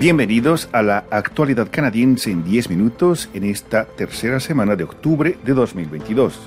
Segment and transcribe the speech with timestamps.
[0.00, 5.52] Bienvenidos a la actualidad canadiense en 10 minutos en esta tercera semana de octubre de
[5.52, 6.40] 2022.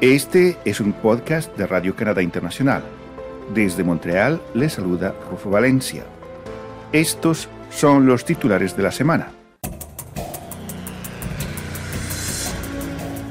[0.00, 2.82] Este es un podcast de Radio Canadá Internacional.
[3.52, 6.06] Desde Montreal les saluda Rufo Valencia.
[6.90, 9.28] Estos son los titulares de la semana.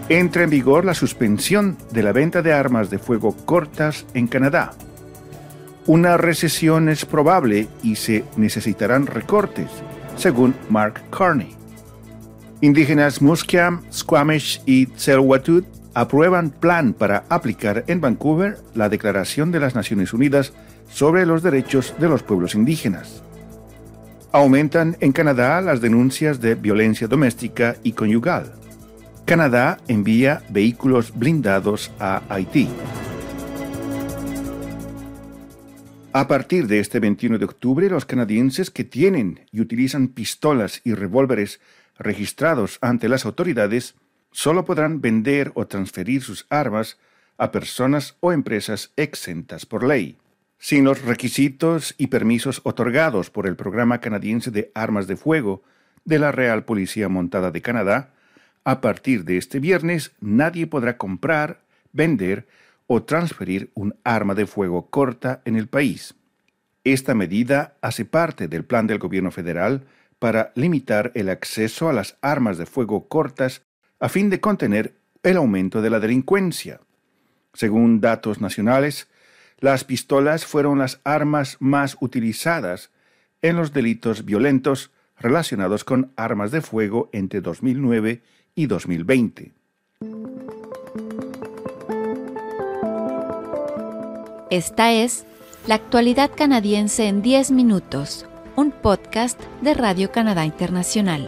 [0.09, 4.73] Entra en vigor la suspensión de la venta de armas de fuego cortas en Canadá.
[5.87, 9.69] Una recesión es probable y se necesitarán recortes,
[10.17, 11.55] según Mark Carney.
[12.61, 19.75] Indígenas Musqueam, Squamish y tsleil aprueban plan para aplicar en Vancouver la Declaración de las
[19.75, 20.53] Naciones Unidas
[20.89, 23.21] sobre los Derechos de los Pueblos Indígenas.
[24.31, 28.53] Aumentan en Canadá las denuncias de violencia doméstica y conyugal.
[29.25, 32.69] Canadá envía vehículos blindados a Haití.
[36.17, 40.93] A partir de este 21 de octubre, los canadienses que tienen y utilizan pistolas y
[40.93, 41.59] revólveres
[41.99, 43.95] registrados ante las autoridades
[44.31, 46.97] solo podrán vender o transferir sus armas
[47.37, 50.17] a personas o empresas exentas por ley.
[50.57, 55.63] Sin los requisitos y permisos otorgados por el Programa Canadiense de Armas de Fuego
[56.05, 58.13] de la Real Policía Montada de Canadá,
[58.63, 61.59] a partir de este viernes nadie podrá comprar,
[61.91, 62.47] vender
[62.87, 66.15] o transferir un arma de fuego corta en el país.
[66.83, 69.85] Esta medida hace parte del plan del gobierno federal
[70.19, 73.63] para limitar el acceso a las armas de fuego cortas
[73.99, 76.79] a fin de contener el aumento de la delincuencia.
[77.53, 79.07] Según datos nacionales,
[79.59, 82.91] las pistolas fueron las armas más utilizadas
[83.41, 88.21] en los delitos violentos relacionados con armas de fuego entre 2009
[88.53, 89.53] y 2020.
[94.55, 95.25] Esta es
[95.67, 98.25] La actualidad canadiense en 10 minutos,
[98.55, 101.27] un podcast de Radio Canadá Internacional.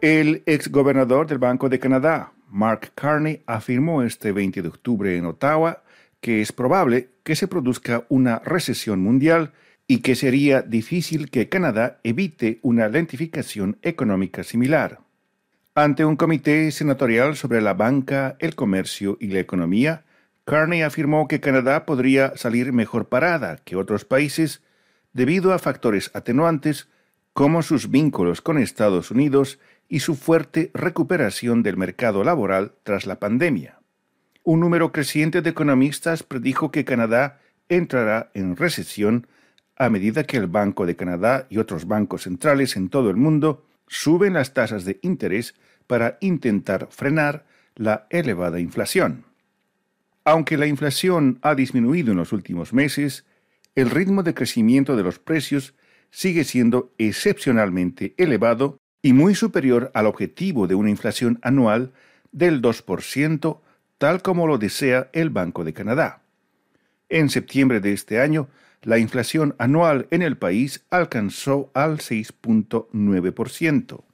[0.00, 5.84] El exgobernador del Banco de Canadá, Mark Carney, afirmó este 20 de octubre en Ottawa
[6.20, 9.52] que es probable que se produzca una recesión mundial
[9.86, 14.98] y que sería difícil que Canadá evite una lentificación económica similar.
[15.76, 20.04] Ante un comité senatorial sobre la banca, el comercio y la economía,
[20.44, 24.62] Carney afirmó que Canadá podría salir mejor parada que otros países
[25.12, 26.88] debido a factores atenuantes
[27.34, 33.20] como sus vínculos con Estados Unidos y su fuerte recuperación del mercado laboral tras la
[33.20, 33.78] pandemia.
[34.42, 37.38] Un número creciente de economistas predijo que Canadá
[37.68, 39.28] entrará en recesión
[39.76, 43.69] a medida que el Banco de Canadá y otros bancos centrales en todo el mundo
[43.90, 45.54] suben las tasas de interés
[45.88, 49.24] para intentar frenar la elevada inflación.
[50.24, 53.26] Aunque la inflación ha disminuido en los últimos meses,
[53.74, 55.74] el ritmo de crecimiento de los precios
[56.10, 61.92] sigue siendo excepcionalmente elevado y muy superior al objetivo de una inflación anual
[62.30, 63.60] del 2%,
[63.98, 66.22] tal como lo desea el Banco de Canadá.
[67.08, 68.48] En septiembre de este año,
[68.82, 74.04] la inflación anual en el país alcanzó al 6.9%.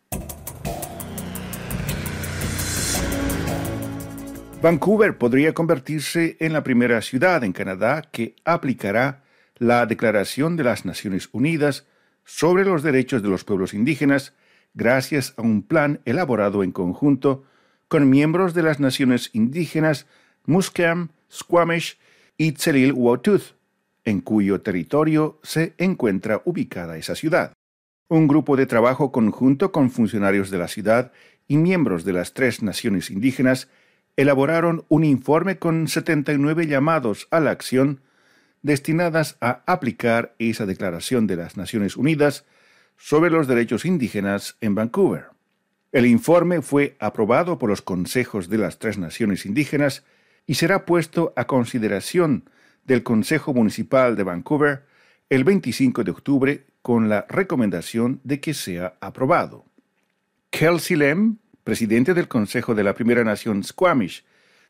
[4.63, 9.23] Vancouver podría convertirse en la primera ciudad en Canadá que aplicará
[9.59, 11.87] la Declaración de las Naciones Unidas
[12.25, 14.35] sobre los Derechos de los Pueblos Indígenas
[14.75, 17.45] gracias a un plan elaborado en conjunto
[17.89, 20.07] con miembros de las naciones indígenas
[20.45, 21.99] Musqueam, Squamish
[22.37, 23.55] y Tsleil-Waututh,
[24.07, 27.53] en cuyo territorio se encuentra ubicada esa ciudad.
[28.09, 31.13] Un grupo de trabajo conjunto con funcionarios de la ciudad
[31.49, 33.69] y miembros de las tres naciones indígenas
[34.17, 38.01] elaboraron un informe con 79 llamados a la acción
[38.63, 42.45] destinadas a aplicar esa Declaración de las Naciones Unidas
[42.97, 45.27] sobre los Derechos Indígenas en Vancouver.
[45.93, 50.05] El informe fue aprobado por los consejos de las tres naciones indígenas
[50.47, 52.49] y será puesto a consideración
[52.87, 54.85] del Consejo Municipal de Vancouver
[55.29, 59.65] el 25 de octubre con la recomendación de que sea aprobado.
[60.51, 64.25] Kelsey Lem, presidente del Consejo de la Primera Nación Squamish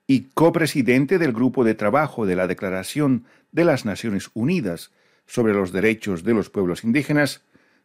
[0.06, 4.92] y copresidente del Grupo de Trabajo de la Declaración de las Naciones Unidas
[5.26, 7.42] sobre los Derechos de los Pueblos Indígenas,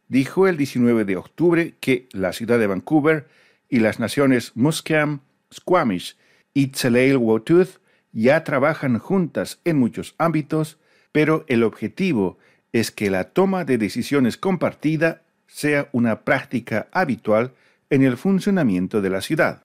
[0.07, 3.27] dijo el 19 de octubre que la ciudad de Vancouver
[3.69, 5.21] y las naciones Musqueam,
[5.53, 6.15] Squamish
[6.53, 7.79] y Tsleil-Waututh
[8.13, 10.77] ya trabajan juntas en muchos ámbitos,
[11.11, 12.37] pero el objetivo
[12.71, 17.51] es que la toma de decisiones compartida sea una práctica habitual
[17.89, 19.63] en el funcionamiento de la ciudad.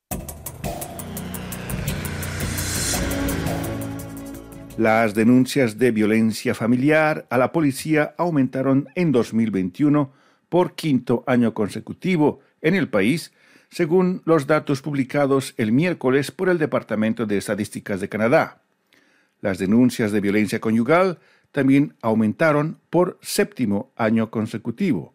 [4.77, 10.13] Las denuncias de violencia familiar a la policía aumentaron en 2021
[10.51, 13.33] por quinto año consecutivo en el país,
[13.71, 18.63] según los datos publicados el miércoles por el Departamento de Estadísticas de Canadá.
[19.41, 21.19] Las denuncias de violencia conyugal
[21.53, 25.15] también aumentaron por séptimo año consecutivo.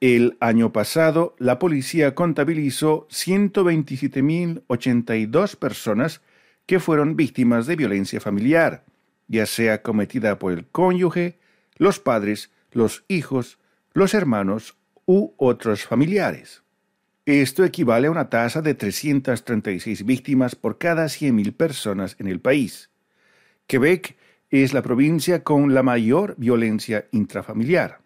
[0.00, 6.20] El año pasado, la policía contabilizó 127.082 personas
[6.66, 8.84] que fueron víctimas de violencia familiar,
[9.28, 11.38] ya sea cometida por el cónyuge,
[11.76, 13.58] los padres, los hijos,
[13.92, 16.62] los hermanos u otros familiares.
[17.24, 22.90] Esto equivale a una tasa de 336 víctimas por cada 100.000 personas en el país.
[23.68, 24.16] Quebec
[24.50, 28.00] es la provincia con la mayor violencia intrafamiliar.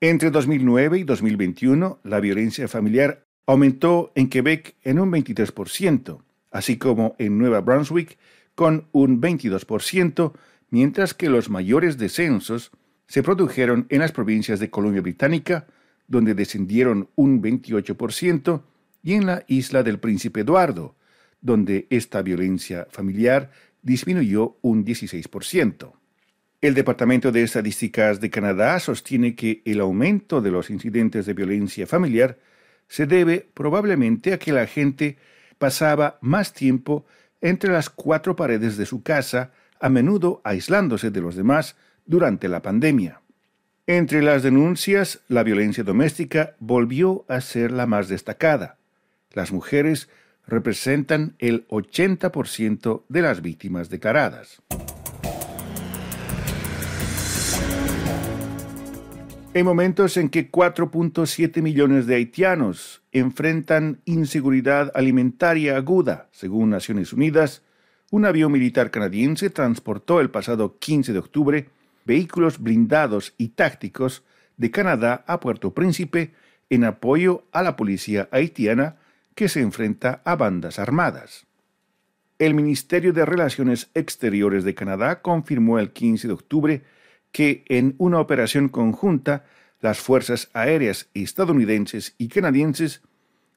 [0.00, 7.16] Entre 2009 y 2021, la violencia familiar aumentó en Quebec en un 23%, así como
[7.18, 8.18] en Nueva Brunswick
[8.54, 10.32] con un 22%,
[10.70, 12.70] mientras que los mayores descensos
[13.08, 15.66] se produjeron en las provincias de Columbia Británica,
[16.10, 18.62] donde descendieron un 28%,
[19.02, 20.96] y en la isla del Príncipe Eduardo,
[21.40, 25.92] donde esta violencia familiar disminuyó un 16%.
[26.60, 31.86] El Departamento de Estadísticas de Canadá sostiene que el aumento de los incidentes de violencia
[31.86, 32.38] familiar
[32.88, 35.16] se debe probablemente a que la gente
[35.58, 37.06] pasaba más tiempo
[37.40, 42.60] entre las cuatro paredes de su casa, a menudo aislándose de los demás durante la
[42.60, 43.22] pandemia.
[43.86, 48.76] Entre las denuncias, la violencia doméstica volvió a ser la más destacada.
[49.32, 50.08] Las mujeres
[50.46, 54.62] representan el 80% de las víctimas declaradas.
[59.52, 67.62] En momentos en que 4.7 millones de haitianos enfrentan inseguridad alimentaria aguda, según Naciones Unidas,
[68.12, 71.68] un avión militar canadiense transportó el pasado 15 de octubre
[72.04, 74.24] vehículos blindados y tácticos
[74.56, 76.32] de Canadá a Puerto Príncipe
[76.68, 78.96] en apoyo a la policía haitiana
[79.34, 81.46] que se enfrenta a bandas armadas.
[82.38, 86.82] El Ministerio de Relaciones Exteriores de Canadá confirmó el 15 de octubre
[87.32, 89.44] que en una operación conjunta
[89.80, 93.02] las fuerzas aéreas estadounidenses y canadienses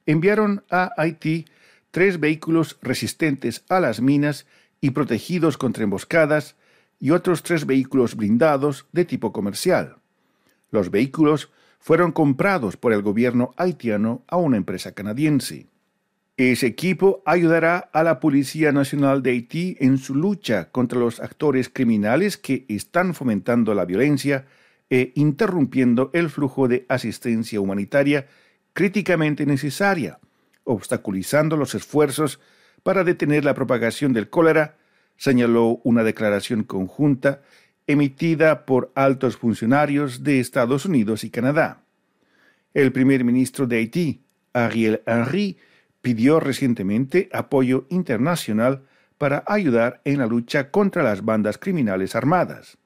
[0.06, 1.46] enviaron a Haití
[1.92, 4.48] tres vehículos resistentes a las minas
[4.82, 6.56] y protegidos contra emboscadas
[7.00, 9.98] y otros tres vehículos blindados de tipo comercial.
[10.72, 15.68] Los vehículos fueron comprados por el gobierno haitiano a una empresa canadiense.
[16.38, 21.70] Ese equipo ayudará a la Policía Nacional de Haití en su lucha contra los actores
[21.70, 24.48] criminales que están fomentando la violencia
[24.90, 28.28] e interrumpiendo el flujo de asistencia humanitaria
[28.74, 30.20] críticamente necesaria,
[30.64, 32.40] obstaculizando los esfuerzos
[32.82, 34.78] para detener la propagación del cólera,
[35.18, 37.42] señaló una declaración conjunta
[37.88, 41.84] emitida por altos funcionarios de Estados Unidos y Canadá.
[42.74, 44.24] El primer ministro de Haití,
[44.54, 45.58] Ariel Henry,
[46.02, 48.84] pidió recientemente apoyo internacional
[49.18, 52.78] para ayudar en la lucha contra las bandas criminales armadas.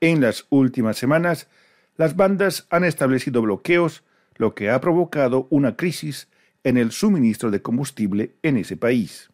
[0.00, 1.48] En las últimas semanas,
[1.96, 4.04] las bandas han establecido bloqueos,
[4.36, 6.28] lo que ha provocado una crisis
[6.64, 9.30] en el suministro de combustible en ese país.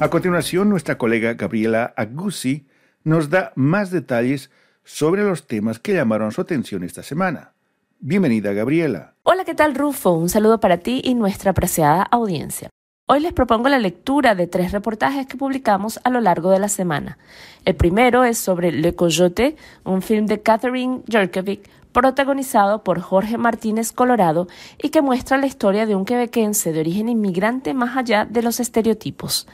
[0.00, 2.66] A continuación, nuestra colega Gabriela Aguzzi
[3.04, 4.50] nos da más detalles
[4.82, 7.52] sobre los temas que llamaron su atención esta semana.
[7.98, 9.12] Bienvenida, Gabriela.
[9.24, 10.12] Hola, ¿qué tal, Rufo?
[10.12, 12.70] Un saludo para ti y nuestra apreciada audiencia.
[13.08, 16.70] Hoy les propongo la lectura de tres reportajes que publicamos a lo largo de la
[16.70, 17.18] semana.
[17.66, 23.92] El primero es sobre Le Coyote, un film de Catherine Jerkovic protagonizado por Jorge Martínez
[23.92, 24.48] Colorado
[24.82, 28.60] y que muestra la historia de un quebequense de origen inmigrante más allá de los
[28.60, 29.46] estereotipos.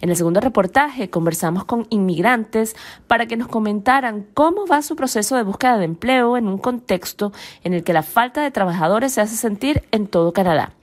[0.00, 5.36] En el segundo reportaje conversamos con inmigrantes para que nos comentaran cómo va su proceso
[5.36, 7.32] de búsqueda de empleo en un contexto
[7.62, 10.74] en el que la falta de trabajadores se hace sentir en todo Canadá.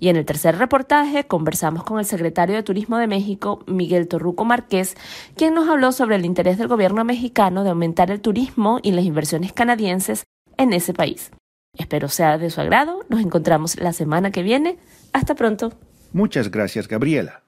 [0.00, 4.44] Y en el tercer reportaje conversamos con el secretario de Turismo de México, Miguel Torruco
[4.44, 4.96] Márquez,
[5.34, 9.04] quien nos habló sobre el interés del gobierno mexicano de aumentar el turismo y las
[9.04, 10.27] inversiones canadienses
[10.58, 11.30] en ese país.
[11.76, 13.04] Espero sea de su agrado.
[13.08, 14.78] Nos encontramos la semana que viene.
[15.12, 15.72] Hasta pronto.
[16.12, 17.42] Muchas gracias, Gabriela.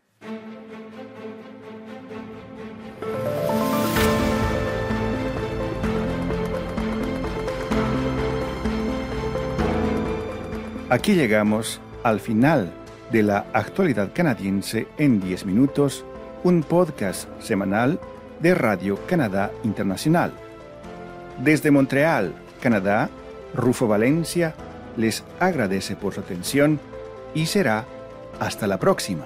[10.90, 12.72] Aquí llegamos al final
[13.12, 16.04] de la actualidad canadiense en 10 minutos,
[16.42, 18.00] un podcast semanal
[18.40, 20.32] de Radio Canadá Internacional.
[21.38, 23.10] Desde Montreal, Canadá,
[23.54, 24.54] Rufo Valencia
[24.96, 26.80] les agradece por su atención
[27.34, 27.84] y será
[28.38, 29.24] hasta la próxima.